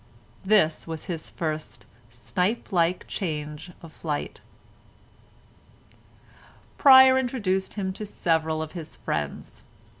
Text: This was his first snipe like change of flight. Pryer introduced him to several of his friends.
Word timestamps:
This 0.43 0.87
was 0.87 1.05
his 1.05 1.29
first 1.29 1.85
snipe 2.09 2.71
like 2.71 3.05
change 3.07 3.71
of 3.83 3.93
flight. 3.93 4.41
Pryer 6.79 7.19
introduced 7.19 7.75
him 7.75 7.93
to 7.93 8.05
several 8.07 8.63
of 8.63 8.71
his 8.71 8.95
friends. 8.95 9.61